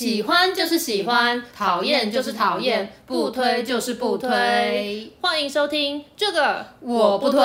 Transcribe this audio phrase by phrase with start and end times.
[0.00, 5.12] 喜欢就是喜欢，讨厌就是讨厌，不推就是不推。
[5.20, 7.38] 欢迎收听这个我不推。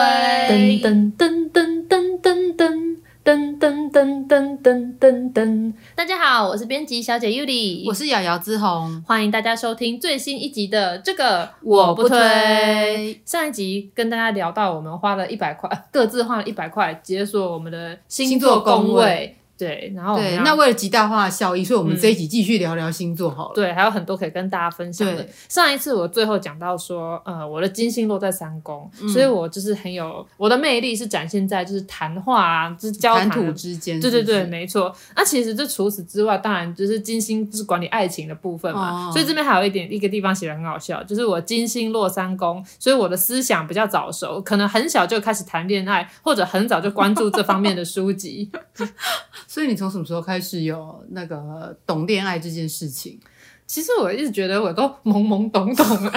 [0.81, 5.73] 噔噔噔噔噔噔噔噔噔噔噔噔噔。
[5.95, 9.03] 大家好，我是编辑小姐 Yuli，我是瑶瑶之红。
[9.05, 13.19] 欢迎大家收听最新一集的这个我不推。
[13.25, 19.35] 上一集跟大家聊到，我们花了一百块，各自花了一百块解锁我们的星座宫位。
[19.57, 23.53] 对，然后对，那为了极大化的效益，所以我们这一集继续聊聊星座好了。
[23.53, 25.23] 嗯、对，还有很多可以跟大家分享的。
[25.23, 33.99] 对上一次我最后讲到说，呃，我的金星落在三宫，嗯、所以我就是很有我的魅力是展现在就是谈话啊，就是交谈吐之间。
[34.01, 34.93] 对对对，没错。
[35.15, 39.07] 那、啊、其实这除此之外，当然就是金星就是管理爱情的部分嘛。
[39.07, 48.51] 哦、所以这边还有一点一个地方写的很好笑，就是我金星落三宫，所以我的思想比较早熟，可能很小就开始谈恋爱，或者很早就关注这方面的书籍。
[49.47, 53.19] 所以你从什么时候开始有那个懂恋爱这件事情？
[53.67, 56.11] 其实我一直觉得我都懵懵懂懂啊。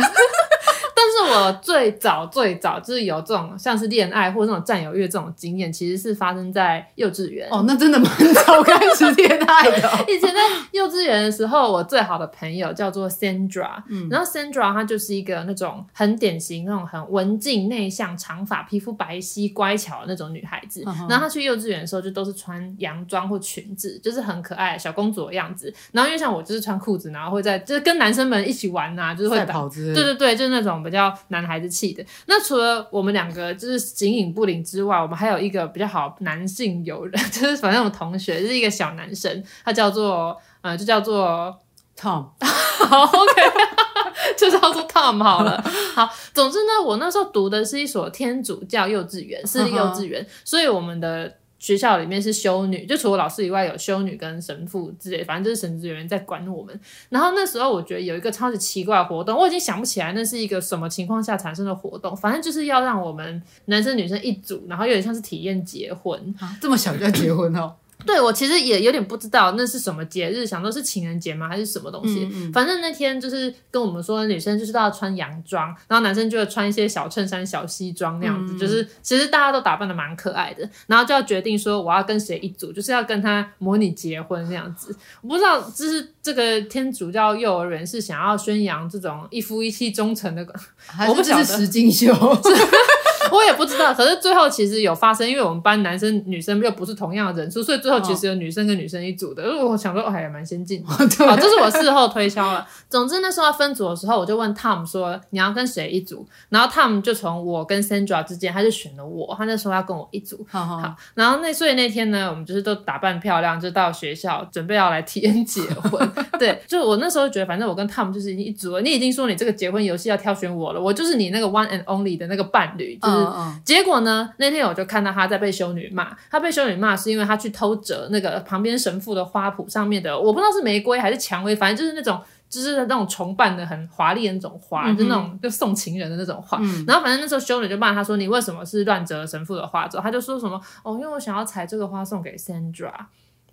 [1.29, 7.49] 我最早最早就是有这种像是恋爱或者这种占有欲这种经验，其实是发生在幼稚园。
[7.51, 9.91] 哦，那真的蛮早开始恋爱的。
[10.09, 10.41] 以前在
[10.73, 20.83] 幼稚园的时候，我最好的朋友叫做 Sandra，嗯，然后 Sandra 她就是一个那种很典型那种很文静内向、长发、皮肤白皙、乖巧的那种女孩子。
[20.87, 25.73] 嗯、然后她去幼稚园的时候，就都是穿洋装或裙子，就是很可爱小公主的样子。
[25.93, 29.69] 然后因为像我就是穿裤子，然后会在就是跟男生们一起玩呐、啊，就是会跑。
[29.69, 31.13] 对对对，就是那种比较。
[31.29, 32.05] 男孩子气的。
[32.27, 41.59] 那除了我们两个就是形影不离之外，我们还有一个比较好男性友人，就是反正我同学就是一个小男生，他叫做呃，就叫做
[41.97, 42.27] Tom。
[42.41, 43.43] 好，OK，
[44.39, 45.63] 就叫做 Tom 好了。
[45.95, 51.39] 好，总之呢，我那时候读的是一所天主教幼稚园，私立幼稚园，所以我们的。
[51.59, 56.81] 学校里面是修女，就除了老师以外，有修女跟神父之类，反正就是神职人员在管我们。
[57.09, 66.35] 然后那时候我觉得有一个超级奇怪的活动，我已经想不起来那是一个什么情况下产生的活动，反正就是要让我们男生女生一组，然后有点像是体验结婚。
[66.39, 67.75] 啊，这么小就要结婚哦？
[68.07, 72.25] 对，我其实也有点不知道那是什么节日，想说是情人节吗，还是什么东西？
[72.33, 84.97] 嗯嗯、反正那天就是跟我们说，女生就是都要穿洋装，然后男生就会穿一些小衬衫、小西装那样子，嗯、就是其实大家都打扮的蛮可爱的，然后就要决定说我要跟谁一组，就是要跟他模拟结婚那样子。
[85.21, 90.47] 我不知道，就是这个天主教幼儿园是想要宣扬这种一夫一妻忠诚的，
[91.09, 91.45] 我不晓得。
[91.45, 92.15] 实境秀。
[93.33, 99.43] 我也不知道，可是最后其实有发生，因为我们班男生女生又不是同样的人数，所以最后其实有女生跟女生一组的。
[99.43, 100.89] 因为我想说，哦，还蛮先进的。
[101.17, 102.67] 对好，这是我事后推敲了。
[102.89, 109.35] 总之那时候要分组的时候，我就问 Tom 说：“你要跟谁一组？”然后 Tom 就从我跟 Sandra 之间，他就选了我。
[109.37, 110.45] 他那时候要跟我一组。
[110.51, 116.11] 好，好，好，然后那所以那天呢，我们就是都打扮漂亮，就到学校准备要来体验结婚。
[116.41, 118.81] 对，就我那时候觉得，反正我跟 Tom 就是已经一组了。
[118.81, 123.17] 你已经说你这个结婚游戏要挑选我了，我就是你那个 one and only 的那个伴侣，就是。
[123.17, 124.33] 嗯、结果呢？
[124.39, 126.17] 那天我就看到他在被修女骂。
[126.31, 136.59] 他被修女骂是因为他去偷折那个旁边神父的花圃上面的，我不知道是玫瑰还是蔷薇，反正就是那种就是那种重瓣的很华丽的那种花，嗯、就那种就送情人的那种花。
[136.61, 142.93] 嗯、然后反正那时候修女就骂他说：“你为什么是乱折神父的花？”之后他就说什么：“哦，因为我想要采这个花送给 Sandra。”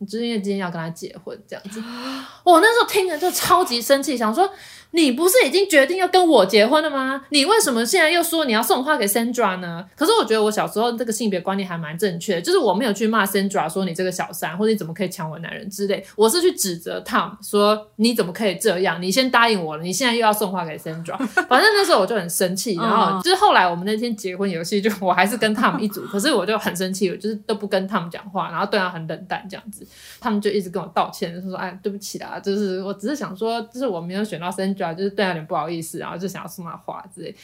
[0.02, 1.82] 就是因为今天要跟他结婚这样子，
[2.44, 4.50] 我那时候听着就超级生气，想说
[4.92, 7.22] 你不是已经决定要跟我结婚了吗？
[7.30, 9.86] 你为什么现在又说你要送花给 Sandra 呢？
[9.96, 19.02] 可是我觉得我小时候这个性别观念还蛮正确的，就是我没有去骂 Sandra 说你这个小三，或者你怎么可以抢我男人之类，我是去指责 Tom 说你怎么可以这样？
[19.02, 21.18] 你先答应我了，你现在又要送花给 Sandra，
[21.48, 29.85] 反正那时候我就很生气，然后就是后来我们那天结婚游戏，就我还是跟 Tom 一组，可是我就很生气，我就是都不跟 Tom 讲话，然后对他很冷淡这样子。
[30.20, 37.36] 他们就一直跟我道歉，就说：“哎，对不起啦，就是我只是想说，就是我没有选到 Sandra，就是对他有点不好意思，然后就想要送他花之类。”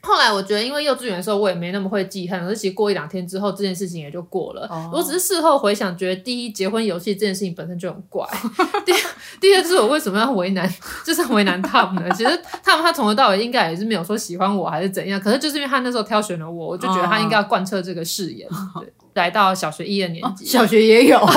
[0.00, 4.90] 后来我觉得，因为幼稚园的时候我也没那么会记恨，而且过一两天之后，这件事情也就过了。
[4.92, 8.24] 我只是事后回想，觉得第一结婚游戏这件事情本身就很怪。
[8.86, 8.98] 第二
[9.40, 10.68] 第二就是我为什么要为难，
[11.04, 12.14] 就是为难他们呢？
[12.14, 18.48] 其实他们他从头到尾应该也是没有说喜欢我还是怎样，可是就是因为他那时候挑选了我，我就觉得他应该要贯彻这个誓言。
[18.74, 18.82] Oh.
[18.82, 21.18] 对，来到小学一二年级，oh, 小学也有。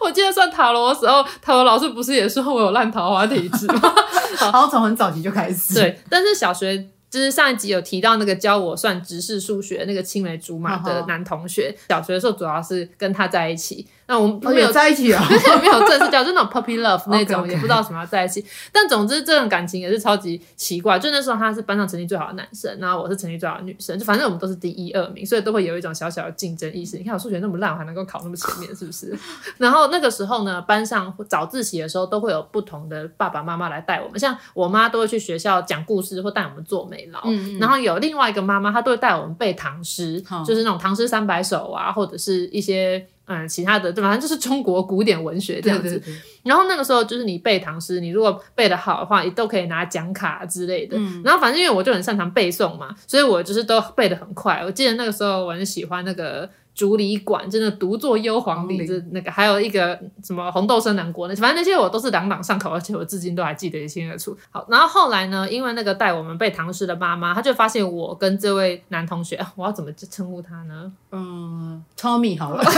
[0.00, 3.94] 我记得算塔罗的时候，塔罗老师不是也说我有烂桃花体质吗？
[4.38, 5.74] 好像从很早期就开始。
[5.74, 6.76] 对，但是小学
[7.10, 13.86] 就是上一集有提到那个教我算直视数学那个青梅竹马的男同学，小学的时候主要是跟他在一起。
[14.10, 15.24] 那我们没有在一起 啊，
[15.62, 18.44] 没有正式叫，就那种 puppy love 那种，也不知道什么要在一起。
[18.72, 20.98] 但总之，这种感情也是超级奇怪。
[20.98, 26.98] 就那时候他是班上成绩最好的男生，然后我是成绩最好的女生，就反正我们都是第一二名，所以都会有一种小小的竞争意识。
[26.98, 29.16] 你看我数学那么烂，我还能够考那么前面，是不是？
[29.58, 43.06] 然后那个时候呢，班上早自习的时候都会有不同的爸爸妈妈来带我们，像我妈都会去学校讲故事或带我们做美劳，嗯嗯，然后有另外一个妈妈，她都会带我们背唐诗，嗯、就是那种唐诗三百首啊，或者是一些。
[43.32, 45.88] 嗯，其他的对，反正就是中国古典文学这样子。
[45.88, 46.14] 对对对。
[46.42, 50.96] 然后那个时候就是你背唐诗，你如果背得好的话，你都可以拿奖卡之类的。
[50.98, 51.22] 嗯。
[51.24, 54.62] 然后反正因为我就很擅长背诵嘛，所以我就是都背得很快。
[54.64, 56.44] 我记得那个时候我很喜欢那个
[56.74, 64.36] 《竹里馆》，真的独坐幽篁里，这那个还有一个什么红豆生南国那，反正那些我都是朗朗上口，而且我至今都还记得一清二楚。
[64.50, 70.92] 好，然后后来呢，因为那个带我们背唐诗的妈妈，她就发现我跟这位男同学，我要怎么称呼他呢？
[71.12, 72.62] 嗯，Tommy 好了。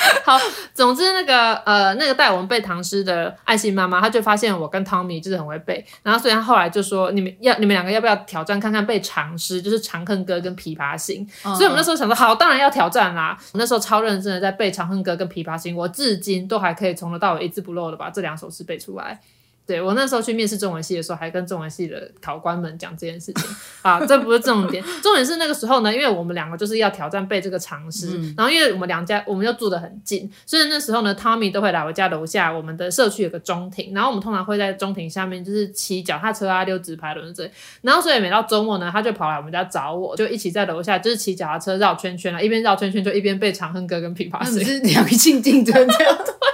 [0.25, 0.39] 好，
[0.73, 11.27] 总之那个呃，那个带我们背唐诗的爱心妈妈，她就发现我跟 Tommy 就是很会背，然后所以她后来就说，你们要你们两个要不要挑战看看背长诗，就是《长恨歌》跟《琵琶行》。
[11.45, 11.55] 嗯。
[11.55, 13.37] 所以我们那时候想说，好，当然要挑战啦。
[13.53, 19.21] 我那时候超认真的在背《长恨歌》跟《琵琶行》，我至今都还可以从头到尾一字不漏的把这两首诗背出来。
[19.67, 23.45] 对，我那时候去面试中文系的时候，还跟中文系的考官们讲这件事情。
[23.81, 37.51] 啊，这不是重点，重点是那个时候呢，因为我们两个就是要挑战背这个常识，嗯、然后因为我们两家我们又住得很近，所以那时候呢，Tommy 都会来我家楼下，我们的社区有个中庭，然后我们通常会在中庭下面就是骑脚踏车啊、溜直排轮这，
[37.81, 46.19] 然后所以每到周末呢，他就跑来我们家找我，就一起在楼下就是骑脚踏车绕圈圈啊，一边绕圈圈就一边背《长恨歌》跟《琵琶行》，是良性竞争这样。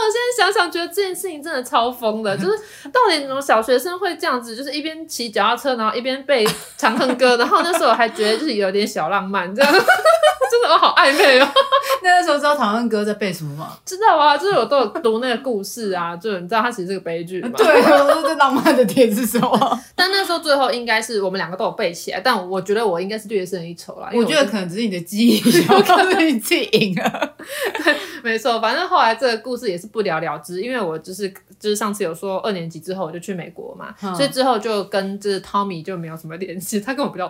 [0.00, 2.58] 我现在想想，觉得这件事情真的超疯的，就是
[2.92, 9.72] 到底怎么小学生会这样子，就是一边骑脚踏车，然后一边背《长恨歌》，然后那时候我还觉得就是有点小浪漫，这样。
[10.50, 11.48] 真的我好暧昧哦。
[12.02, 13.76] 那时候知道《唐恩哥》在背什么吗？
[13.84, 17.50] 知道啊，就是我都有读那个故事啊， 就你知道他其实是个悲剧嘛。
[17.56, 19.80] 对，我说这浪漫的点是什么？
[19.94, 24.08] 但那时候最后应该是我们两个都有背起来，但我觉得我应该是略胜一筹啦。
[24.12, 27.34] 因为我，我觉得可能只是你的记忆，我可能你自己赢了。
[27.84, 37.28] 对，没错，反正后来这个故事也是不了了之，因为我就是就是上次有说二年级之后我就去美国嘛，嗯、所以之后就跟就是 Tommy 就没有什么联系，他根本不叫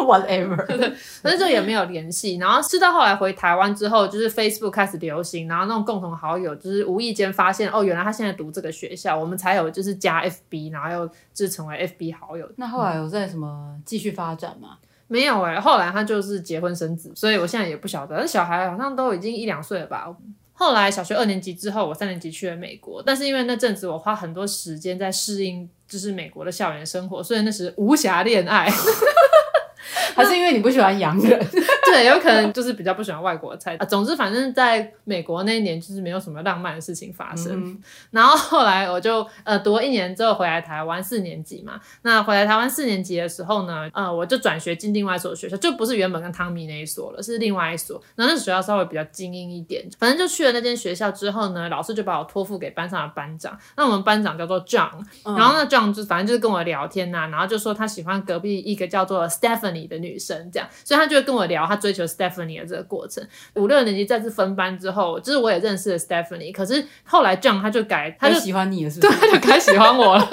[0.06, 0.90] Tommy，whatever，对，
[1.22, 2.36] 反正就也没有联系。
[2.36, 12.48] 然后是到后来回台湾之后，就是 Facebook 开始流行，然后那种共同好友就是无意间发现哦，原来他现在读这个学校，我们才有就是加 FB，然后又就是成为 FB 好友。
[12.56, 14.78] 那后来有在什么继续发展吗？
[15.06, 18.16] 没有哎、欸，后来他就是结婚生子，所以我现在也不晓得。
[18.16, 20.06] 那小孩好像都已经一两岁了吧。
[20.52, 28.70] 后来小学二年级之后，我三年级去了美国，但是因为那阵子我花很多时间在适应，就是美国的校园生活，所以那时无暇恋爱。
[30.14, 31.46] 还是因为你不喜欢洋人？
[31.86, 33.84] 对，有可能就是比较不喜欢外国菜啊。
[33.84, 37.52] 总之，反正在美国那一年就是没有什么浪漫的事情发生。
[37.52, 41.80] 嗯、然后后来我就呃读了一年之后回来台湾四年级嘛。
[42.02, 48.00] 那回来台湾四年级的时候呢，呃我就转学进另外一所学校，就不是原本跟汤米那一所了，是另外一所。
[48.14, 49.84] 然后那学校稍微比较精英一点。
[49.98, 53.58] 反正就去了那间学校之后呢，老师就把我托付给班上的班长。
[53.76, 54.90] 那我们班长叫做 John，、
[55.24, 59.28] 嗯、然后那 John 就反正就是跟我聊天呐、啊，然后就说他喜欢隔壁一个叫做
[59.70, 63.26] Stephanie 的女生，这样，所以他就会跟我聊他追求 Stephanie 的这个过程。
[63.54, 69.12] 五六年级再次分班之后，就是我也认识了 Stephanie，可是后来 John 他就改，他就喜欢你了，是不是？
[69.12, 70.28] 对，他就改喜欢我了。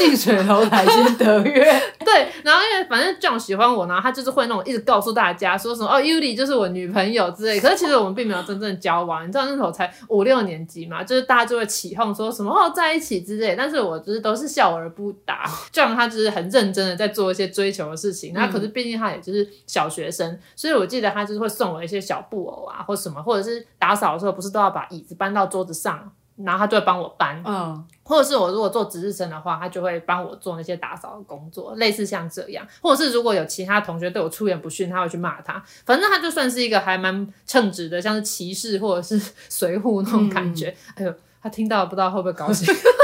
[0.00, 1.62] 近水楼台先得月，
[2.04, 7.60] 对，然后因为反正 John 喜欢我，然后他就是会那种一直告诉大家说什么哦，Yuli 就是我女朋友之类。
[7.60, 13.54] 可是其实我们并没有真正交往，你知道那时候才五六年级嘛，就是大家就会起哄说什么哦在一起之类。
[13.54, 15.44] 但是我就是都是笑而不答。
[15.72, 26.10] John 他就是很认真的在做一些追求的事情，那可是毕竟他也就是小学生，所以我记得他就是会送我一些小布偶啊或什么，或者是打扫的时候不是都要把椅子搬到桌子上。
[26.44, 39.18] 然后他就会帮我搬，嗯，或者是我如果做值日生的话，他就会帮我做那些打扫的工作，类似像这样，或者是如果有其他同学对我出言不逊，他会去骂他，反正他就算是一个还蛮称职的，像是骑士或者是
[39.48, 40.68] 随扈那种感觉。
[40.68, 42.72] 嗯、哎呦，他听到不知道会不会高兴。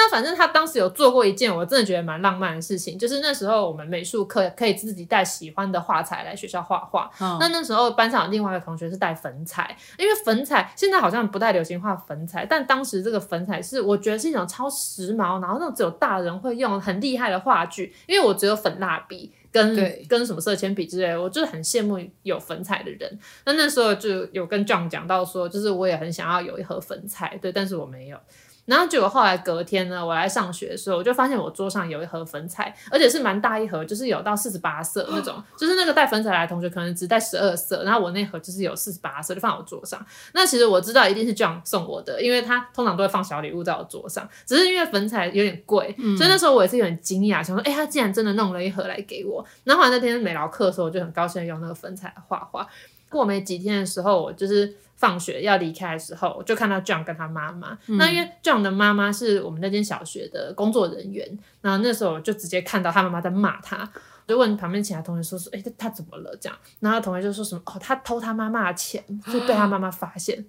[0.00, 7.10] 那反正他当时有做过一件我真的觉得蛮浪漫的事情，就是那时候我们美术课可以自己带喜欢的画材来学校画画。
[7.18, 17.92] 嗯、那那时候班上有另外一个同学是带粉彩，因为粉彩现在好像不太流行画粉彩，但当时这个粉彩是我觉得是一种超时髦，然后那种只有大人会用很厉害的画具。
[18.06, 19.74] 因为我只有粉蜡笔跟
[20.08, 23.18] 跟什么色铅笔之类的，我就是很羡慕有粉彩的人。
[23.44, 28.18] 那那时候就有跟 John 讲到说，就是我也很想要有一盒粉彩，对，但是我没有。
[28.68, 39.98] 然后结果后来隔天呢，我来上学的时候，我就发现我桌上有一盒粉彩，而且是蛮大一盒，就是有到四十八色那种， 就是那个带粉彩来的同学可能只带十二色，然后我那盒就是有四十八色，就放我桌上。
[40.34, 49.42] 那其实我知道一定是 John 送我的，因为他通常都会放小礼物在我桌上，只是因为粉彩有点贵，嗯、所以那时候我也是有点惊讶，想说，哎、欸，他竟然真的弄了一盒来给我。
[49.64, 52.66] 然后后来那天美劳课的时候，我就很高兴用那个粉彩画画。
[53.08, 54.76] 过没几天的时候，我就是。
[54.98, 57.78] 放学要离开的时候，我就看到 John 跟他妈妈。
[57.86, 61.26] 嗯、那因为 John 的妈妈是我们那间小学的工作人员，
[61.62, 63.88] 然后那时候我就直接看到他妈妈在骂他，
[64.26, 66.36] 就问旁边其他同学说说，哎、欸，他怎么了？
[66.40, 69.02] 这样，然后同学就说什么，哦，他偷他妈妈的钱，
[69.32, 70.44] 就被他妈妈发现。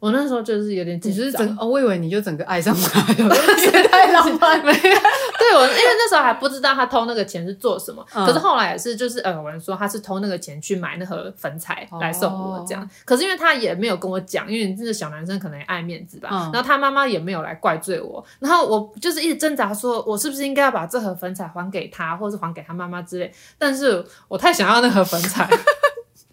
[0.00, 3.34] 我那时候就是有点紧张，就是整哦，我以为你就整个爱上他了，
[3.90, 4.72] 太浪漫了。
[4.72, 25.48] 对，我因为那时候还不知道他偷那个钱是做什么，嗯、可是后来也是就是呃，有人说他是偷那个钱去买那盒粉彩来送我这样，哦、可是因为他也没有跟我讲，因为这个小男生可能也爱面子吧，嗯、然后他妈妈也没有来怪罪我，然后我就是一直挣扎说，我是不是应该要把这盒粉彩还给他，或是还给他妈妈之类，但是我太想要那盒粉彩。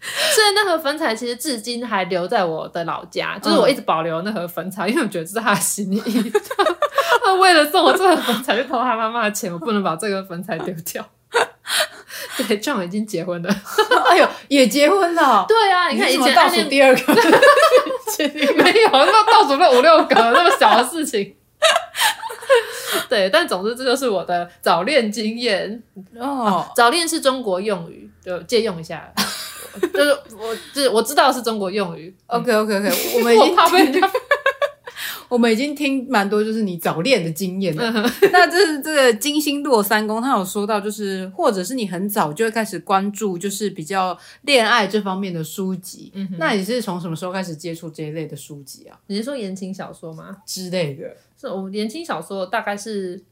[0.34, 6.32] 所以那盒粉彩其实至今还留在我的老家，就是我一直保留那盒粉彩， 因为我觉得这是他的心意。
[7.24, 11.04] 他为了送我这盒粉彩，就偷他妈妈的钱，我不能把这个粉彩丢掉。
[12.48, 13.54] 对，John 已经结婚了。
[14.08, 15.44] 哎呦，也结婚了。
[15.48, 17.12] 对啊，你看以前倒数第二个，
[18.56, 21.34] 没有，那倒数那五六个那么小的事情。
[23.08, 25.82] 对，但总之这就是我的早恋经验
[26.18, 26.64] 哦。
[26.76, 29.12] 早恋是中国用语，就借用一下。
[29.80, 32.14] 就是我，就是我知道是中国用语。
[32.26, 34.02] OK OK OK， 我们已经听，
[35.28, 37.90] 我们已经听蛮多，就是你早恋的经验了。
[38.32, 46.10] 那这是这个金星落三宫，他有说到，就是或者是你很早就会开始关注，就是比较恋爱这方面的书籍。
[46.14, 48.98] 嗯，那你是从什么时候开始接触这一类的书籍啊？
[49.06, 50.36] 你是说言情小说吗？
[50.46, 51.16] 之类的？
[51.40, 53.22] 是我言情小说大概是。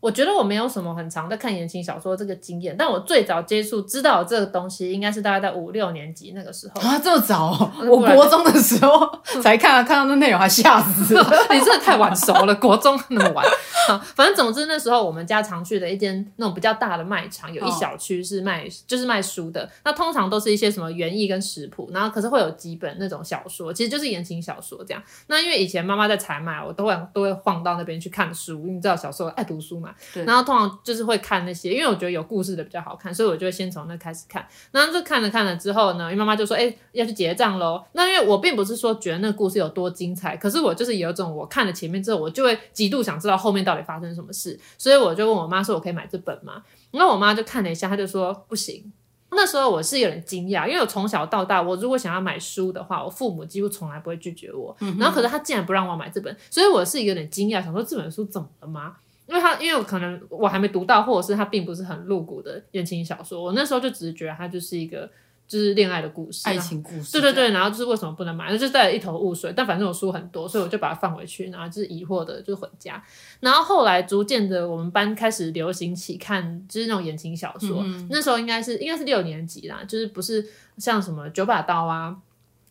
[0.00, 7.72] 我觉得我没有什么很长的看言情小说这个经验，但我最早接触知道这个东西，应该是大概在五六年级那个时候啊，这么早？
[7.84, 9.10] 我国中的时候
[9.42, 13.44] 才看啊，看到那内容还吓死了， 你真的太晚熟了，国中那么晚。
[13.88, 25.02] 好， 反正总之那时候我们家常去的一间那种比较大的卖场，有一小区是卖就是卖书的，那通常都是一些什么园艺跟食谱，然后可是会有几本那种小说，其实就是言情小说这样。
[25.28, 29.94] 那因为以前妈妈在采买，我都会都会晃到那边去看书，因为你知道小时候爱读书嘛。
[30.24, 34.46] 然后通常就是会看那些，因为我觉得有故事的比较好看，所以我就会先从那开始看。
[34.70, 48.92] 然后就看了看了之后呢，因为妈妈就说：“哎，要去结账喽。”那因为我并不是说觉得那个故事有多精彩，可是我就是有一种我看了前面之后，我就会极度想知道后面到底发生什么事，所以我就问我妈说：“我可以买这本吗？”然后我妈就看了一下，她就说：“不行。”
[49.30, 54.74] 那时候我是有点惊讶，因为我从小到大，我如果想要买书的话，我父母几乎从来不会拒绝我。
[54.80, 58.96] 嗯、然后可是他竟然不让我买这本，所以我是有点惊讶，想说这本书怎么了吗？
[59.26, 65.08] 因为他，因为我可能我还没读到，或者是他并不是很露骨的言情小说，我那时候就只是觉得它就是一个
[65.48, 67.12] 就是恋爱的故事，爱情故事。
[67.12, 69.52] 对对对，然后就是为什么不能买，那就带了一头雾水。
[69.56, 73.02] 但反正我书很多，所以我就把它放回去，然后就是疑惑的就回家。
[73.40, 82.14] 然后后来逐渐的，我们班开始流行起看就是那种言情小说，那时候应该是应该是六年级啦，就是不是像什么九把刀啊。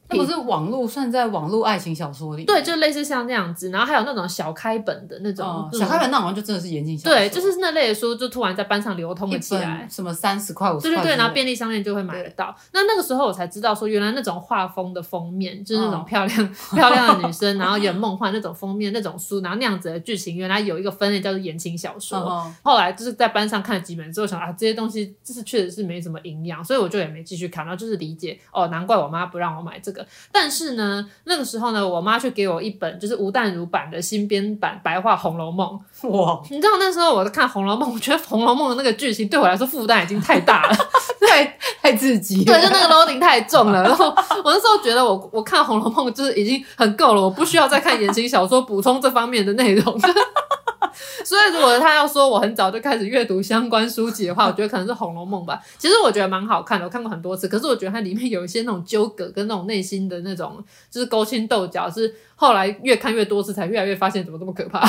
[0.10, 2.46] 那不是网络算在网络爱情小说里？
[2.46, 7.18] 对，就类似像那样子，然后还有那种小开本的那种，哦、小开本那好像就真的是言情小说。
[7.18, 12.56] 对，就是那类的书，就突然在班上流通了起来，什么三十块、五十块，对对对，然后便利商店就会买得到。
[12.72, 22.18] 那那个时候我才知道，说原来那种画风的封面，就是那种漂亮、哦、 漂亮的女生，然后有梦幻那种封面那种书，然后那样子的剧情，原来有一个分类叫做言情小说。
[22.18, 29.97] 哦、后来就是在班上看了几本之后，想啊，这些东西就是确实是没什么营养，所以我就也没继续看，然后就是理解哦，难怪我妈不让我买这个，
[30.32, 30.78] 但是。
[30.78, 35.68] 呢，那个时候呢，我妈却给我一本就是吴淡如版的新编版白话《红楼梦》。
[36.10, 40.76] 哇，你知道那时候我在看《红楼梦》，我觉得《红楼梦》的那个剧情对我来说负担已经太大了，
[41.28, 42.46] 太太刺激。
[42.46, 43.82] 对， 就那个 loading 太重了。
[43.82, 44.06] 然后
[44.44, 50.00] 我那时候觉得我我看《红楼梦》就是已经很够了，我不需要再看言情小说补充这方面的内容。
[51.26, 55.62] 所以，如果他要说我很早就开始阅读相关书籍的话，我觉得可能是《红楼梦》吧。
[55.78, 57.48] 其实我觉得蛮好看的，我看过很多次。
[57.48, 64.88] 可是我觉得它里面有一些那种纠葛跟那种内心的那种，就是勾心斗角，是后来越看越多次才越来越发现怎么这么可怕。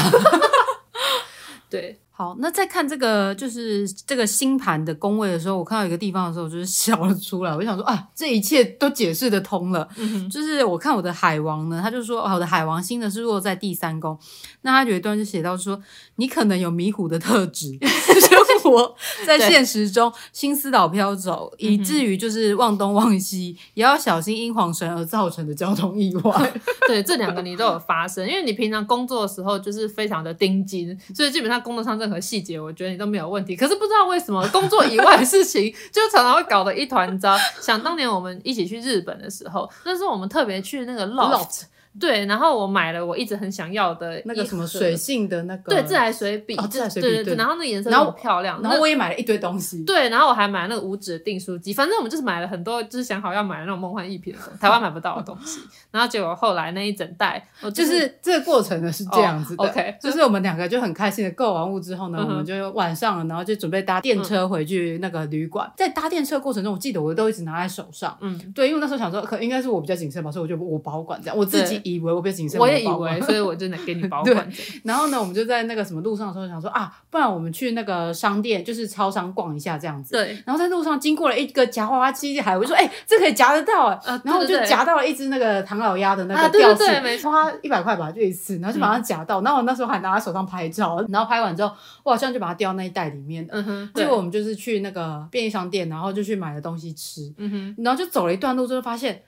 [1.71, 1.99] 对。
[2.19, 7.55] 好，那在看这个就是这个星盘的宫位的时候，我看到一个地方的时候，我就是 笑了出来。
[7.55, 9.89] 我就想说啊，这一切都解释得通了。
[9.99, 14.19] 嗯、就是我看我的海王呢，他就说，哦、我的海王星呢是落在第三宫。
[14.63, 15.81] 那他有一段就写到说，
[16.17, 18.93] 你可能有迷糊的特质， 生活
[19.25, 26.53] 在现实中心思老飘走，以至于就是忘东忘西，嗯、也要小心因恍神而造成的交通意外。
[26.89, 32.08] 对，这两个你都有发生，因为你平常工作的时候就是非常的盯紧，所以基本上工作上这。
[32.09, 33.57] 和细节，我觉得你都没有问题。
[33.57, 37.37] 可是不知道为什么，工作以外的事情 就常常会搞得一团糟。
[37.61, 41.63] 想当年我们一起去日本的时候，那时候我们特别去那个 Loft。
[41.99, 72.61] 对，然后我买了我一直很想要的那个什么水性的那个对自来水笔，哦自来水笔对对对，然后那个颜色很漂亮，然后我也买了一堆东西，对，然后我还买了那个五指订书机，反正我们就是买了很多，就是想好要买的那种梦幻一品的，台湾买不到的东西， 然后结果后来那一整袋，就是这个过程呢是这样子的，OK，就是我们两个就很开心的购完物之后呢，我们就晚上了，然后就准备搭电车回去那个旅馆，在搭电车过程中，我记得我都一直拿在手上，嗯，对，因为那时候想说可应该是我比较谨慎吧，所以我就我保管这样，我自己以为我比较谨慎。
[72.61, 74.51] 我也以为，所以我真的给你 保管。
[74.85, 80.13] 然后呢，我们就在那个什么路上的时候想说啊，不然我们去那个商店，就是超商逛一下这样子。
[80.13, 80.37] 对。
[80.47, 84.01] 然后在路上经过了一个夹娃娃机海，我就说，哎、欸，这可以夹得到啊。
[84.25, 89.41] 然后我就夹到了一只那个唐老鸭的那个吊饰，花一百块吧，就一次，然后就把它夹到。
[89.43, 93.47] 然后我那时候还拿在手上拍照，然后拍完之后，我好像就把它掉那一袋里面。
[93.51, 93.91] 嗯哼。
[93.95, 97.33] 结果我们就是去那个便利商店，然后就去买了东西吃。
[97.39, 97.83] 嗯哼。
[97.85, 99.23] 然后就走了一段路之后，发现，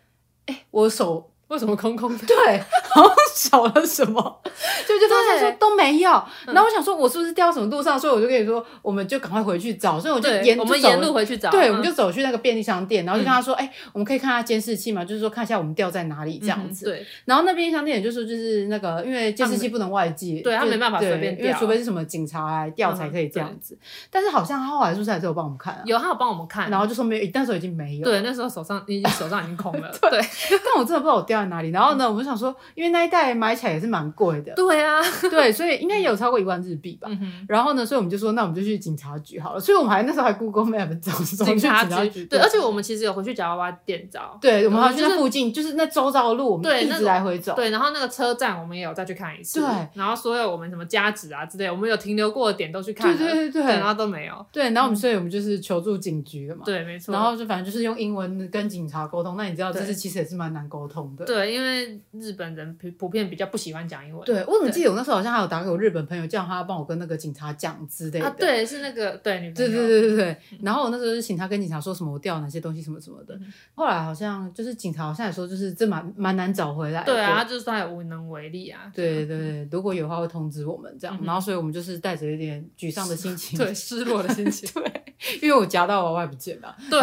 [0.47, 1.31] 哎、欸，我手。
[1.51, 2.27] 为什么空空的？
[2.27, 4.41] 对，好像少了什么，
[4.87, 6.11] 就就发现说都没有。
[6.47, 7.99] 然后我想说，我是不是掉什么路上？
[7.99, 9.99] 所以我就跟你说，我们就赶快回去找。
[10.01, 11.51] 所以我就沿我们沿路回去找。
[11.51, 15.05] 对，我们就走去那个便利商店，然后就跟他说：“哎，我们可以看下监视器嘛？
[15.05, 17.05] 就是说看一下我们掉在哪里这样子。”对。
[17.25, 23.77] 然后那便利商店也就是就是那个，因为监视器不能外借，对他没办法随便掉，因为除非是什么警察来调才可以这样子。
[24.11, 25.83] 但是好像他后来是不是还是有帮我们看？
[25.85, 28.05] 有，他有帮我们看，然后就说没有，那时候已经没有。
[28.05, 29.91] 对，那时候手上已经手上已经空了。
[30.01, 30.21] 对。
[30.51, 31.71] 但我真的不知道我掉在哪里。
[31.71, 32.21] 然后呢，我。
[32.21, 37.07] 我想说，因为那一袋买起来也是蛮贵的，对啊， 对，所以应该也有超过一万日币吧。
[37.11, 39.61] 嗯、哼然后呢，所以我们就说，那我们就去警察局好了。
[39.61, 41.13] 所以我们还那时候还 Google Map 找
[41.45, 47.55] 警察局，对，而且我们其实有回去夹娃娃店找，对，我们好像在附近，就是那周遭的路，我们一直来回走。
[47.55, 54.47] 对，然后那个车站我们也有再去看一次，对，然后所有我们什么家址啊之类，我们有停留过的点都去看了，对对对，然后都没有。
[54.51, 57.13] 对，然后我们所以我们就是求助警局了嘛，对，没错。
[57.13, 62.70] 然后就反正就是用英文跟警察沟通，那你知道这是其实也是蛮难沟通的，对，因为日本人。
[62.99, 64.25] 普遍比较不喜欢讲英文。
[64.25, 68.27] 对，我怎么记得我那时候好像还有打给我日本朋友，叫他帮我跟那个警察讲之类的。
[68.27, 69.71] 啊，对，是那个对女朋友。
[69.71, 70.37] 对对对对对。
[70.63, 73.39] 然后我那时候就请他跟警察说什么我掉了哪些东西什么什么的。
[73.75, 77.03] 后来好像就是警察好像也说，就是这蛮蛮难找回来。
[77.05, 78.91] 对啊，就是他也无能为力啊。
[78.95, 81.19] 对对对，如果有话会通知我们这样。
[81.23, 84.69] 然后所以我们就是带着一点沮丧的心情，对，失落的心情。
[84.81, 85.05] 对，
[85.43, 86.77] 因为我夹到娃娃不见了。
[86.91, 87.01] 对。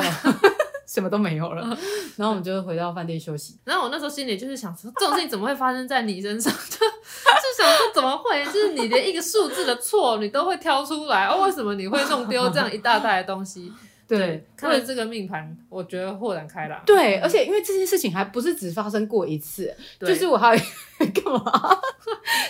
[0.87, 1.61] 什么都没有了，
[2.15, 3.59] 然后我们就回到饭店休息。
[3.65, 6.51] 然后我那时候心里就是想说，这种事情怎么会发生在你身上？
[6.51, 8.43] 就 就想说怎么会？
[8.45, 13.71] 就是你连一个数字的错你都会挑出来，哦，为什么你会弄丢这样一大袋的东西？
[14.07, 16.81] 对，看了这个命盘，我觉得豁然开朗。
[16.85, 20.57] 对，而且因为这件事情还不是只发生过一次，就是我还
[21.13, 21.77] 干嘛？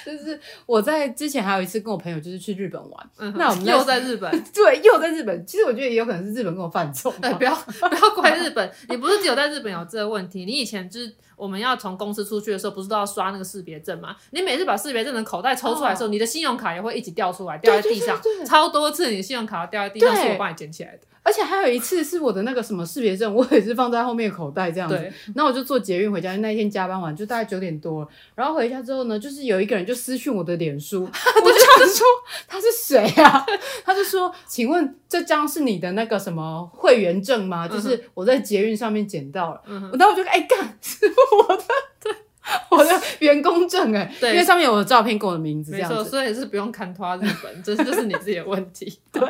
[0.06, 5.46] 就是我在之前还有一次跟我朋友就是去日本玩，那我们又在日本， 对，又在日本。
[5.46, 7.12] 其实我觉得也有可能是日本跟我犯冲。
[7.20, 14.16] 对，不要不要怪日本，你不是只有在日本有这个问题，你以前就是我们要从公司出去的时候，不是都要刷那个识别证吗？
[14.32, 21.02] 你每次把识别证的口袋抽出来的时候，你的信用卡也会一起掉出来，掉在地上，超多次你的信用卡掉在地上，是我帮你捡起来的。
[21.24, 24.96] 而且还有一次是我的那个什么识别证，我也是放在后面口袋这样子。
[24.96, 25.12] 对。
[25.36, 28.08] 然后我就坐捷运回家，那一天加班完就大概九点多。
[28.34, 31.10] 然后回家之后呢，就是有一个人就私讯我的脸书， 我
[31.52, 32.06] 就想说
[32.48, 33.46] 他是谁啊？
[33.84, 37.68] 他就说，请问这张是你的那个什么会员证吗？
[37.68, 39.62] 就是我在捷运上面捡到了。
[39.68, 41.64] 然后我就哎干，是我的。
[42.00, 42.27] 对。
[42.72, 49.00] 我的员工证哎， 对，因为上面有我的照片跟我的名字这样子，所以是不用看拖日本，这 就是你自己的问题。
[49.12, 49.28] 对，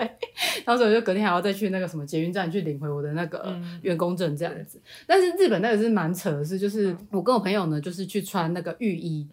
[0.65, 4.79] 然后所以我就隔天还要再去那个什么捷运站去领回我的那个员工证这样子。
[5.05, 9.25] 但是日本那个是蛮扯的事，就是我跟我朋友呢，就是去穿那个浴衣，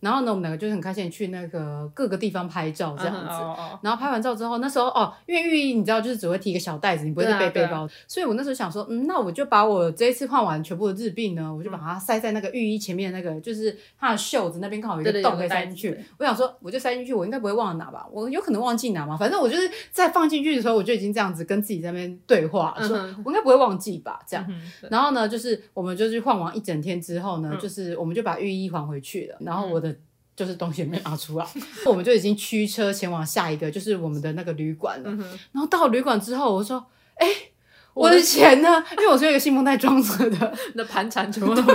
[0.00, 3.62] 然后呢，我们两个就是很开心去那个各个地方拍照这样子。
[3.82, 13.31] 然后拍完照之后，那时候哦，因为浴衣你知道就是只会提一个小袋子，你不会背背包，所以我那时候想说，嗯，那我就把我这一次换完全部的日币呢，我就把它塞在那个浴衣前面那个。
[13.40, 18.06] 就是他的袖子那边刚好有一个洞可以塞进去，我想说我就塞进去，我应该不会忘了拿吧？
[18.10, 19.16] 我有可能忘记拿嘛？
[19.16, 24.20] 反正我就是在放进去的时候，我就已经这样子跟自己在那边对话，说我应该不会忘记吧？
[24.26, 24.46] 这样，
[24.90, 29.94] 然后呢，就是我们就去换完一整天之后呢，就是我们就把浴衣还回去了，然后我的
[30.34, 31.46] 就是东西没拿出来，
[31.84, 35.10] 我们就已经驱车前往下一个，就是我们的那个旅馆了。
[35.10, 35.18] 嗯、
[35.52, 36.84] 然后到旅馆之后，我说
[37.16, 37.52] ：“哎、欸，
[37.92, 41.74] 我的钱呢？”因为我是有一个信封袋装着的， 那盘缠全部都没，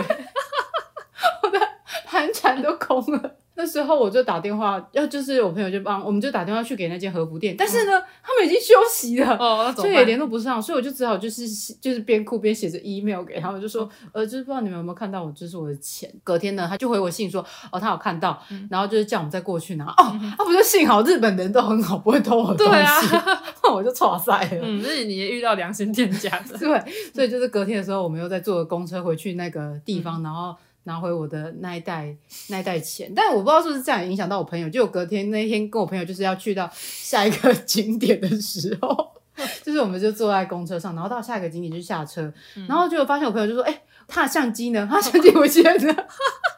[2.41, 3.35] 盘缠都空了。
[3.59, 11.47] 那时候我就打电话，要就是我朋友就帮，我们就打电话去给那间和服店，但是呢，嗯、他们已经休息了，哦，所以也联络不上，所以我就只好就是
[11.81, 16.07] 就是边哭边写着 email 给他们，就说、嗯、呃，就是不知道你们有没有看到我，这、就是我的钱。
[16.23, 19.85] 隔天呢，他就回我信说，哦，他有看到，嗯、然后就是叫我们再过去拿。
[19.85, 23.01] 哦，他、不就幸好日本人都很好，不会偷我东西，对啊，
[23.73, 24.59] 我就挫赛了。
[24.61, 26.79] 嗯，所以你也遇到良心店家的，对，
[27.11, 30.55] 所以就是隔天的时候，我们又再坐公车回去那个地方，嗯、然后。
[30.87, 32.15] 拿回我的那一袋
[32.47, 34.67] 那一袋钱，但我不知道是不是这样影响到我朋友。
[34.69, 39.11] 就我隔天那一天跟我朋友就是要去到下一个 景点的时候，
[39.61, 42.21] 就是我们就坐在公车上，然后到下一个景点就下车，
[42.55, 44.87] 嗯、然后就发现我朋友就说：“哎、欸，他的相机呢？
[44.89, 46.07] 他的相机不见了。”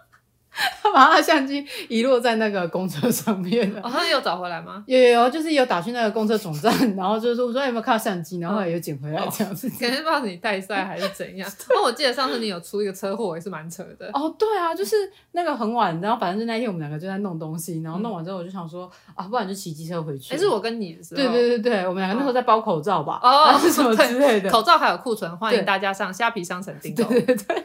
[0.81, 3.81] 他 把他的相机遗落在那个公车上面了。
[3.81, 4.83] 哦，他有找回来吗？
[4.87, 9.69] 有有有，就是有打去那个公车总站，然后就是说，我说有没有看到相机，然后有捡回来这样子。
[9.79, 11.49] 可能不知道你带赛还是怎样。
[11.69, 14.09] 那我记得上次你有出一个车祸，也是蛮扯的。
[14.13, 14.95] 哦，对啊，就是
[15.31, 20.33] 那个很晚，然后反正就那天我们两个就在弄东西，然后弄完之后我就想说啊，不然就骑机车回去。
[20.33, 21.21] 还是我跟你的时候。
[21.21, 24.49] 对对对对，我们两个那时候在包口罩吧，哦，是什么之类的。
[24.49, 27.03] 口罩还有库存，欢迎大家上虾皮商城订购。
[27.05, 27.63] 对对对。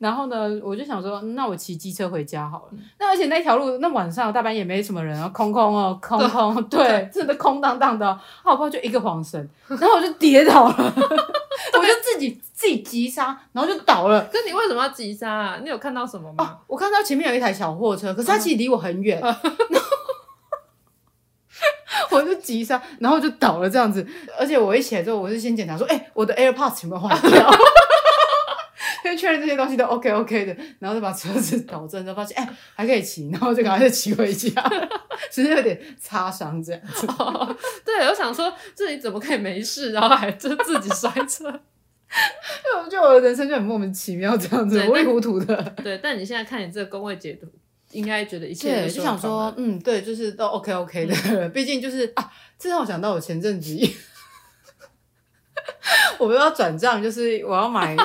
[0.00, 2.78] 然后呢，我就想说，那我骑机车回家好了。
[2.98, 8.18] 那而且那条路那晚上大半夜没什么人，空空哦，空空，对，对真的空荡荡的。
[8.42, 8.70] 好不好？
[8.70, 14.24] 就一个晃神，然后我就跌倒了， 我就自己自己急刹，然后就倒了。
[14.32, 15.58] 可是你为什么要急刹啊？
[15.62, 16.44] 你有看到什么吗？
[16.44, 19.50] 哦、我看到前面有一台小货车，可是它其实离我很远，然后
[22.12, 24.06] 我就急刹，然后就倒了这样子。
[24.38, 27.50] 而且我一起来之后，我是先检查说，哎、欸，我的 AirPods 有没有坏掉？
[29.10, 34.50] 先确认这些东西都 OK OK 的，然后就把车子导正，就发现哎、欸、还可以骑，然后就赶快就骑回家，
[35.30, 37.06] 只是有点擦伤这样子。
[37.18, 41.48] 哦、对，我想说这里怎么可以没事，然后还就自己摔车？
[42.90, 45.56] 因为我的人生就很莫名其妙这样子，糊里糊涂的。
[45.82, 47.46] 对，但你现在看你这个工位解读，
[47.92, 51.14] 应该觉得一切对就想说，嗯，对，就是都 OK OK 的。
[51.30, 53.78] 嗯、毕竟就是啊，这让我想到我前阵子，
[56.18, 57.96] 我们要转账，就是我要买。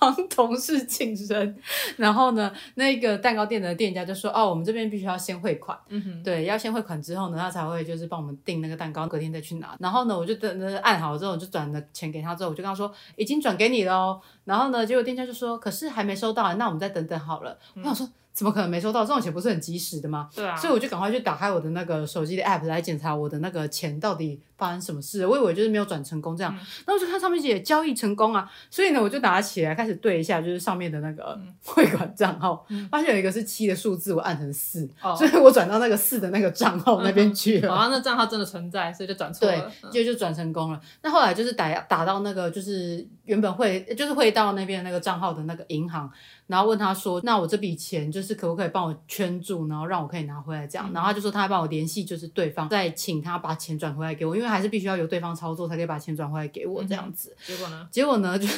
[0.00, 1.54] 帮同事庆生，
[1.96, 9.76] 然后呢，那个蛋糕店的店家就说：“哦，我们这边必须要先汇款，嗯哼，对，要先汇款之后呢，他才会就是帮我们订那个蛋糕，隔天再去拿。
[9.78, 14.20] 然后呢，我就等着按好之后，我就转了钱给他之后，我就跟他说已经转给你了哦。
[14.44, 17.58] 然后呢，结果店家就说：可是还没收到，那我们再等等好了。
[17.74, 19.04] 嗯、我想说。”怎么可能没收到？
[19.04, 20.28] 这种钱不是很及时的吗？
[20.34, 25.26] 对啊，所以我就赶快去打开我的那个手机的 app 来检查我的那个钱到底发生什么事。
[25.26, 37.74] 我以为就是没有转成功这样，嗯、然后我就看上面写交易成功啊，所以呢我就拿起来开始对一下，就是上面的那个 汇款账号，嗯、发现有一个是七的数字，我按成四、哦，所以我转到那个四的那个账号那边去了。
[37.74, 40.80] 好像、嗯哦、那账号真的存在，所以就转错了，对，就就转成功了。
[41.02, 46.10] 那后来就是打打到那个就是原本汇就是汇到那边那个账号的那个银行。
[46.50, 57.34] 然后问他说：“那我这笔钱就是可不可以帮我圈住，然后让我可以拿回来这样？”嗯、然后他就说他还帮我联系，就是对方再请他把钱转回来给我，因为还是必须要由对方操作才可以把钱转回来给我这样子。
[57.38, 57.88] 嗯、结果呢？
[57.92, 58.36] 结果呢？
[58.36, 58.48] 就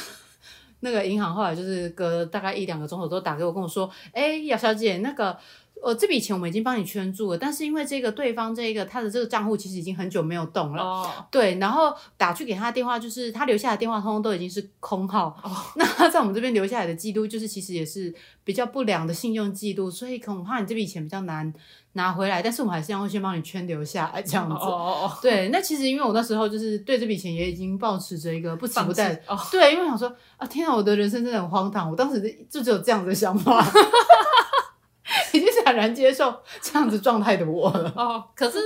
[0.79, 5.37] 那个银行后来就是隔大概一两个钟头都打给我跟我说：“哎，姚小姐，那个。”
[5.83, 11.07] 呃，这笔钱我们已经帮你圈住了，但是因为这个对方这个他的这个账户其实已经很久没有动了，oh.
[11.29, 15.53] 对，然后打去给他的电话，就是他留下的电话通通都已经是空号，oh.
[15.75, 18.15] 那他在我们这边留下来的记录，就是其实也是
[18.45, 21.53] 比较不良的信用记录，所以恐怕你这笔钱比较难
[21.91, 24.69] 拿回来，但是我们还是要会先帮你圈留下来这样子哦
[25.03, 29.37] 哦对，那其实因为我那时候就是对这笔钱也已经抱持着一个不期不待，oh.
[29.51, 33.61] 对，因为想说啊，天啊，我的人生真的很荒唐，我当时就只有这样的想法。
[35.63, 37.93] 已经是很难接受这样子状态的我了。
[37.95, 38.59] 哦，可是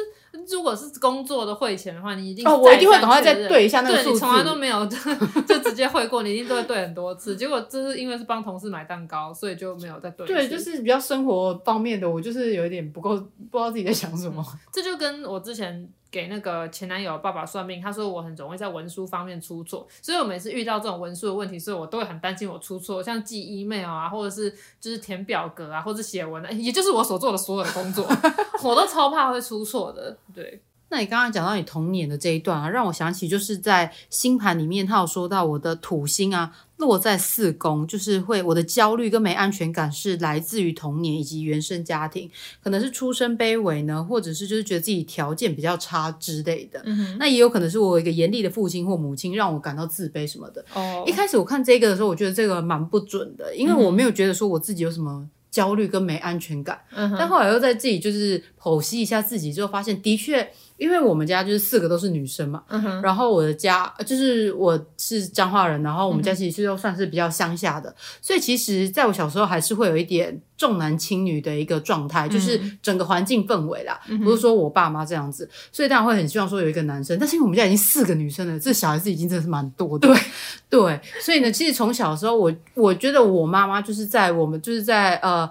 [0.50, 4.10] 如果是工作的汇钱的话，你一定哦，我一定会赶快再对一下那个数字。
[4.10, 4.98] 对，你从来都没有 就
[5.42, 7.36] 就直接汇过，你一定都会对很多次。
[7.36, 10.28] 结果就是因为是帮同事买蛋糕，所以就没有再对。
[10.28, 13.16] 对，就是比较生活方面的，我就是有一点不够，
[13.52, 14.44] 不知道自己在想什么。
[14.48, 15.90] 嗯，这就跟我之前。
[16.10, 28.08] 给那个前男友爸爸算命，他说我很容易在文书方面出错，所以我每次遇到这种文书的问题，所以我都会很担心我出错，像寄 email 啊，或者是就是填表格啊，或者写文啊，也就是我所做的所有的工作，
[28.64, 30.18] 我都超怕会出错的。
[30.34, 36.54] 对，那你刚刚讲到你童年的这一段啊，让我想起就是在星盘里面，他有说到我的土星啊。
[36.78, 42.30] 落在四宫，就是会我的焦虑跟没安全感是来自于童年以及原生家庭，
[42.64, 46.84] 可能是出身卑微呢，或者是就是觉得自己条件比较差之类的。
[47.18, 50.64] 那也有可能是我有一个严厉的父亲或母亲让我感到自卑什么的。
[50.74, 56.80] 哦，一开始我看这个的时候，我觉得这个蛮不准的，因为我没有觉得说我自己有什么焦虑跟没安全感。
[56.94, 60.48] 嗯、但后来又在自己就是剖析一下自己之后，发现的确。
[60.78, 80.08] 因为我们家就是四个都是女生嘛，嗯，然后我的家就是我是彰化人，然后我们家其实都算是比较乡下的，嗯、所以其实在我小时候还是会有一点重男轻女的一个状态，嗯、就是整个环境氛围啦，嗯、不是说我爸妈这样子，所以当然会很希望说有一个男生，但是因为我们家已经四个女生了，这小孩子已经真的是蛮多的，
[80.70, 85.50] 对对，所以呢，其实从小的时候，我我觉得我妈妈就是在我们就是在呃。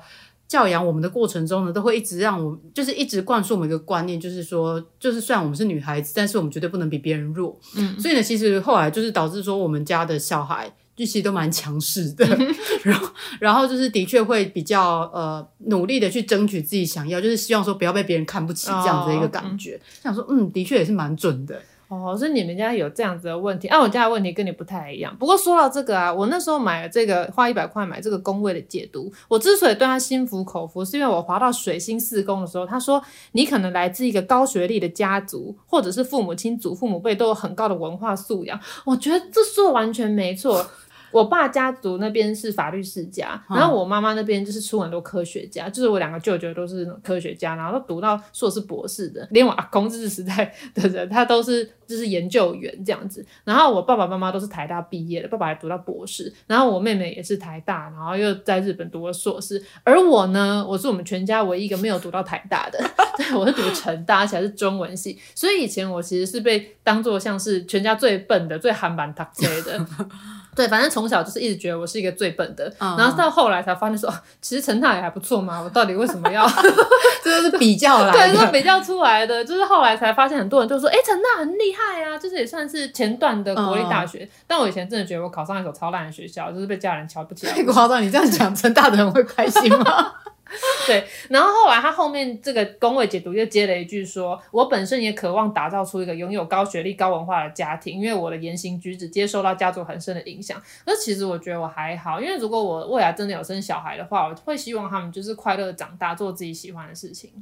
[0.49, 7.59] 教养我们的过程中呢，都会一直让我们，就是一直灌输我们一个观念，就是说，就是虽然我们是女孩子，但是我们绝对不能比别人弱。
[7.75, 19.75] 嗯，所以呢，其实后来就是导致说，我们家的小孩就其实都蛮强势的， 嗯、然后，然后就是的确会比较呃努力的去争取自己想要，就是希望说不要被别人看不起这样子的一个感觉。
[19.75, 21.61] 哦嗯、想说，嗯，的确也是蛮准的。
[21.89, 25.17] 哦，所以你们家有这样子的问题，啊，我家的问题跟你不太一样。
[25.17, 33.01] 不过说到这个啊，我那时候买了这个，花一百块买这个宫位的解读，我之所以对他心服口服，是因为我滑到水星四宫的时候，他说
[33.33, 38.59] 你可能来自一个高学历的家族，或者是父母亲、祖父母辈都有很高的文化素养。
[38.85, 40.67] 我觉得这说完全没错。
[41.11, 53.25] 我爸家族那边是法律世家，然后我妈妈那边就是出很多科学家，就是我两个舅舅都是科学家，然后都读到硕士博士的，连我阿公日治时代的人，他都是就是研究员这样子。
[53.45, 59.63] 然后我爸爸妈妈都是台大毕业的，爸爸还读到博士，然后我妹妹也是台大，然后又在日本读了硕士。
[59.85, 62.79] 而我呢，我是我们全家唯一一个没有读到台大的，
[63.17, 69.87] 对， 我是读成大，而且还是中文系，所以以前我其实是被当做像是全家最笨的、最憨板读书的。
[70.57, 75.61] 对，反正从小就是一直觉得我是一个最笨的，嗯、然后到后来才发现说，其实成大也还不错嘛。
[75.63, 76.45] 我到底为什么要？
[77.23, 79.45] 这都是比较来的， 对，是比较出来的。
[79.45, 84.21] 就是后来才发现，很多人就说，哎，成大很厉害啊，就是也算是前段的国立大学。
[84.21, 87.47] 嗯、但我以前真的觉得我考上一所超烂的学校，就是被家人瞧不起。
[87.47, 90.13] 太夸张，你这样讲，成大的人会开心吗？
[90.87, 107.33] 对，然后后来他后面这个工位解读又接了一句说：“我本身也渴望打造出一个拥有高学历、高文化的家庭，因为我的言行举止接受到家族很深的影响。”可是其实我觉得我还好，因为如果我未来真的有生小孩的话，我会希望他们就是快乐长大，做自己喜欢的事情。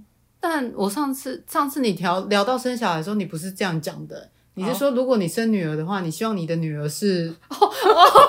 [0.41, 7.35] 但我上次上次你聊聊到生小孩的时候，你不是这样讲的，你是说如果你生女儿的话，你希望你的女儿是？
[7.51, 8.29] 哦哦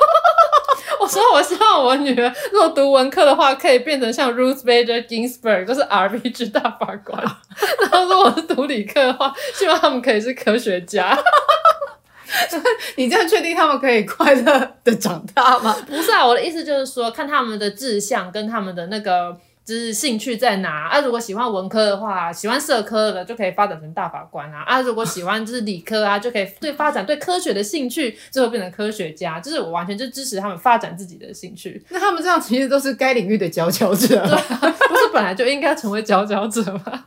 [1.00, 7.22] 我说，我希望我女儿如果读文科的话，可以变成像 Ruth Bader Ginsburg，就是 RPG 大法官。
[7.82, 11.18] 然后如果是读理科的话，希望他们可以是科学家。
[12.96, 15.76] 你这样确定他们可以快乐的长大吗？
[15.88, 19.38] 不是啊，我的意思就是说，看他们的志向跟他们的那个。
[19.66, 21.02] 就是兴趣在哪啊？
[21.02, 24.62] 如果喜欢文科的话，喜欢社科的就可以发展成大法官啊！
[24.62, 29.40] 啊，如果喜欢就是理科啊，就可以对发展对科学的兴趣，最后变成科学家。
[29.40, 31.84] 就是我完全就支持他们发展自己的兴趣。
[31.90, 37.04] 那他们这样其实都是该领域的佼佼者，对啊，不是本来就应该成为佼佼者吗？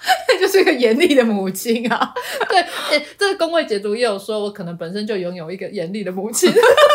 [0.40, 2.14] 就是一个严厉的母亲啊！
[2.48, 2.58] 对，
[2.96, 6.50] 欸、这个宫位解读也有说，我可能本身就拥有一个严厉的母亲，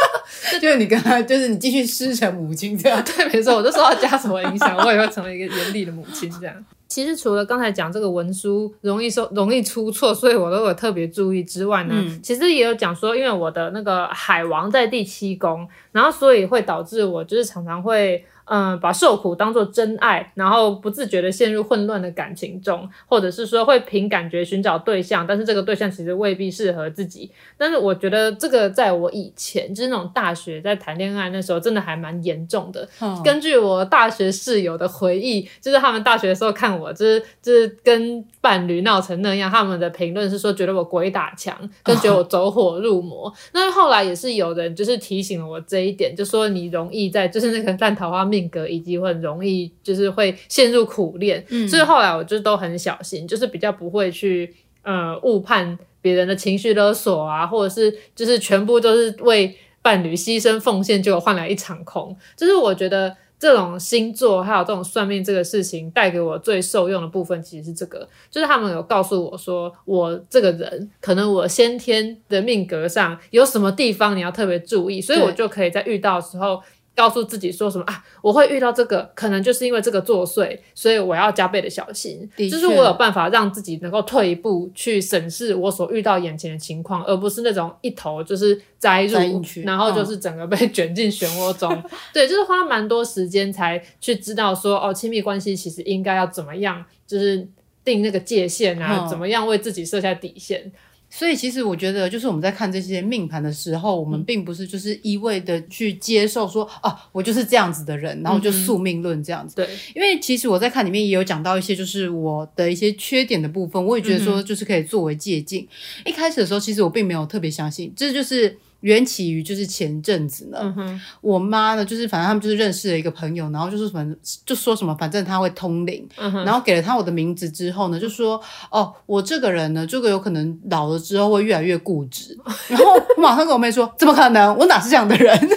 [0.60, 3.04] 就是你跟他，就是你继续师承母亲这样。
[3.04, 6.66] 对，没错，我就受到家什么影响，我也会成为一个严厉的母亲这样。
[6.88, 18.26] 其实除了刚才讲这个文书容易受容易出错，所以我都有特别注意之外呢，嗯、其实也有讲说，因为我的那个海王在第七宫，然后所以会导致我就是常常会。
[18.46, 27.32] 嗯，把受苦当做真爱，然后不自觉的陷入混乱的感情中，或者是说会凭感觉寻找对象，但是这个对象其实未必适合自己。
[27.58, 32.88] 但是我觉得这个在我以前就是那种大学在谈恋爱那时候，真的还蛮严重的。
[33.02, 43.34] 嗯、根据我大学室友的回忆，就是他们大学的时候看我，就是就是跟伴侣闹成那样，他们的评论是说觉得我鬼打墙，跟觉得我走火入魔。
[43.54, 48.46] 那、哦、后来也是有人就是提醒了我这一点，就说你容易在就是那个烂桃花命。
[48.46, 54.54] 格以及会很容易就是会陷入苦恋，嗯，所以后来我就都很小心，就是比较不会去
[54.84, 62.16] 呃误判别人的情绪勒索啊，或者是就是全部都是为伴侣牺牲奉献，结果换来一场空。
[62.38, 76.62] 就是我觉得这种星座还有这种算命这个事情带给我最受用的部分，其实是这个，就是他们有告诉我说，我这个人可能我先天的命格上有什么地方你要特别注意，所以我就可以在遇到的时候。
[76.96, 78.04] 告诉自己说什么啊？
[78.22, 82.30] 我会遇到这个，可能就是因为这个作祟，所以我要加倍的小心。
[82.38, 91.72] 就是我有办法让自己能够退一步去审视我所遇到眼前的情况，而不是那种一头就是栽入，然后就是整个被卷进漩涡中。
[91.74, 97.46] 嗯、 对，就是花蛮多时间才去知道说哦，亲密关系其实应该要怎么样，就是
[97.84, 100.72] 定那个界限啊，嗯、怎么样为自己设下底线。
[101.18, 109.56] 所以其实我觉得，就是我们在看这些命盘的时候，我们并不是就是一味的去接受说，啊、哦，我就是这样子的人，然后就宿命论这样子。
[109.56, 115.66] 对，因为其实我在看里面也有讲到一些，就是我的一些缺点的部分，我也觉得说，就是可以作为借鉴。
[116.06, 118.58] 一开始的时候，其实我并没有特别相信，这就是。
[118.86, 134.56] 缘起于就是前阵子呢，嗯、我妈呢就是反正他们就是认识了一个朋友，然后就是反正就说什么反正他会通灵，嗯，然后给了他我的名字之后呢，就说 哦，我这个人呢，这个有可能老了之后会越来越固执，然后我马上跟我妹说，怎么可能？
[134.56, 135.36] 我哪是这样的人？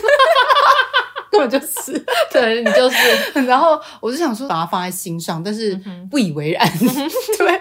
[1.31, 1.93] 根本就是，
[2.33, 5.79] 对你就是，然后我就想说把它放在心上，但是
[6.11, 6.67] 不以为然。
[6.81, 7.61] 嗯、对，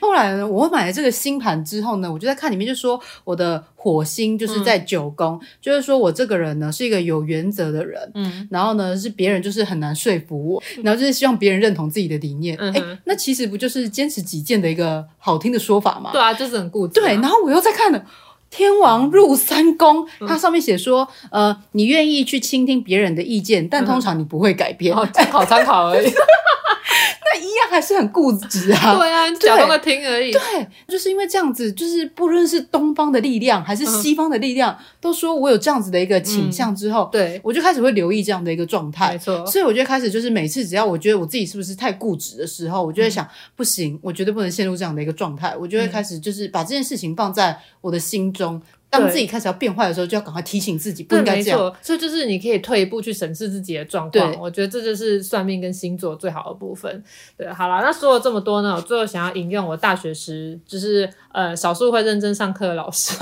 [0.00, 16.10] 后来呢，我买了这个星盘之后呢，我就在看里面就说我的火星就是在九宫，嗯、就是说我这个人呢是一个有原则的人，嗯，然后呢是别人就是很难说服我，然后就是希望别人认同自己的理念，哎、嗯，那其实不就是坚持己见的一个好听的说法吗？
[16.12, 17.02] 对啊，就是很固执、啊。
[17.02, 18.04] 对，然后我又在看了。
[18.50, 26.10] 天王入三宫，它上面写说，嗯、呃，你愿意去倾听别人的意见，但通常你不会改变，参、嗯、考参考而已。
[27.24, 28.94] 那一样还是很固执啊！
[28.96, 30.30] 对啊，假装在听而已。
[30.30, 30.40] 对，
[30.86, 39.12] 就是因为这样子，就是不论是东方的力量还是西方的力量，嗯、都说我有这样子的一个倾向之后，嗯、对我就开始会留意这样的一个状态。
[39.12, 45.56] 没错，所以我就开始就是每次只要我觉得我自己是不是太固执的时候，我就会想，嗯、不行，我绝对不能陷入这样的一个状态。
[45.56, 48.62] 我就会开始就是把这件事情放在我的心中。
[48.88, 51.76] 当自己开始要变坏的时候，就要赶快提醒自己不应该这样。
[51.82, 54.40] 所以就是你可以退一步去审视自己的状况。
[54.40, 57.02] 我觉得这就是算命跟星座最好的部分。
[57.36, 63.14] 对，好了，那说了这么多呢，我最后想要引用我大学时就是呃少数会认真上课的老师。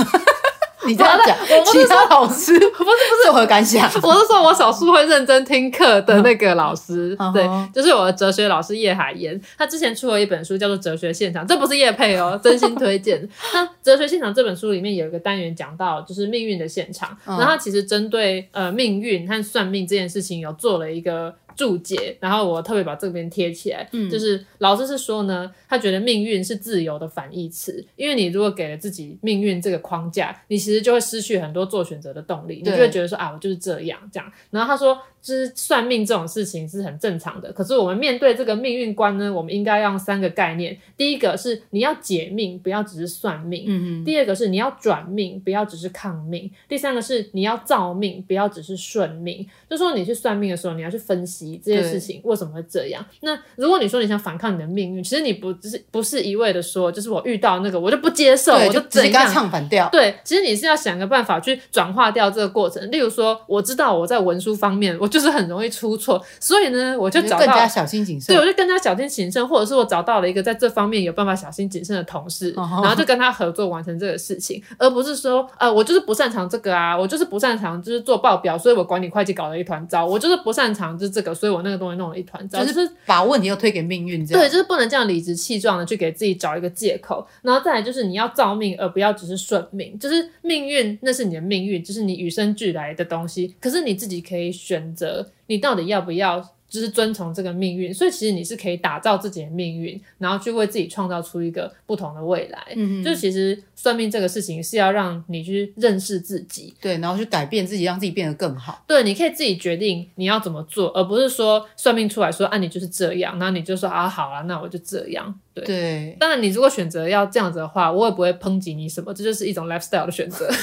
[0.89, 3.91] 你这样讲，我其他老师不是不是有何感想？
[4.03, 9.41] 我是说我少数会认真听课的那个老师，对，就是我的哲学老师叶海燕。
[9.57, 13.27] 他之前出了一本书叫做《哲学现场》，这不是叶配哦， 真心推荐。
[13.53, 21.35] 那《哲学现场》这本书里面有一个单元讲到就是命运的现场，然后他其实针对呃命运和算命这件事情有做了一个。
[21.57, 34.33] 注解，然后我特别把这边贴起来，嗯，就是老师是说呢，他觉得命运是自由的反义词，因为你如果给了自己命运这个框架，你其实就会失去很多做选择的动力，你就会觉得说啊，我就是这样这样。
[34.51, 34.99] 然后他说。
[35.25, 40.77] 就是算命这种事情是很正常的，可是我们面对这个命运观呢，我们应该要用三个概念。
[40.99, 43.65] 第一个是你要解命，不要只是算命；。
[44.05, 49.49] 第二个是你要转命，不要只是抗命；第三个是你要造命，不要只是顺命。
[49.71, 53.03] 就说你去算命的时候，你要去分析这件事情为什么会这样。
[53.23, 59.89] 那如果你说你想反抗你的命运，其实你不只是不是一味的说，就是我遇到那个我就不接受，我就直接唱反调。
[59.89, 62.91] 对，其实你是要想个办法去转化掉这个过程。
[62.91, 65.09] 例如说，我知道我在文书方面我。
[65.15, 68.35] 就是很容易出错，所以呢，我就找到更加小心谨慎。
[68.35, 84.43] 对，我就更加小心谨慎，或者是我找到了一个在这方面有办法小心谨慎的同事，哦、然后就跟他合作完成这个事情，而不是说，呃，我就是不擅长这个啊，我就是不擅长就是做报表，所以我管理会计搞了一团糟，我就是不擅长就是这个，所以我那个东西弄了一团糟，就是把问题又推给命运，这样。
[84.43, 95.04] 对，就是不能这样理直气壮的去给自己找一个借口，然后再来就是你要造命，而不要只是顺命，就是命运那是你的命运，就是你与生俱来的东西，可是你自己可以选择。
[95.47, 97.93] 你到底要不要，就是遵从这个命运？
[97.95, 102.59] 所以其实你是可以打造自己的命运，然后去为自己创造出一个不同的未来。
[102.75, 108.83] 嗯哼，就其实算命这个事情是要让你去认识自己，对，然后去改变自己，让自己变得更好。
[108.89, 115.33] 对，你可以自己决定你要怎么做，而不是说算命出来说啊，你就是这样，然后你就说啊，好啊，那我就这样。
[115.53, 120.49] 对，对当然你如果选择要这样子的话，我也不会抨击你什么，这就是一种 lifestyle 的选择。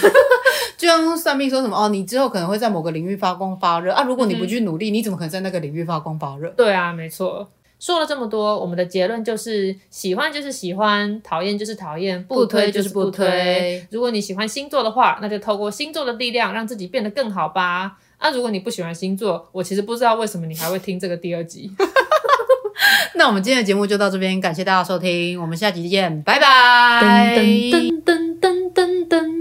[0.82, 4.02] 就像算命说什么哦，你之后可能会在某个领域发光发热啊！
[4.02, 6.50] 如果你不去努力，你怎么可能在那个领域发光发热？
[6.58, 7.48] 对啊，没错。
[7.80, 13.86] 说了这么多，我们的结论就是：喜欢就是喜欢，讨厌就是讨厌，不推就是不推。
[13.92, 18.00] 如果你喜欢星座的话，那就透过星座的力量让自己变得更好吧。
[18.18, 21.70] 啊，如果你不喜欢星座，我其实不知道为什么你还会听这个第二集。
[23.14, 27.38] 那我们今天的节目就到这边，感谢大家收听，我们下集见，拜拜。
[27.38, 29.41] 噔噔噔噔噔噔。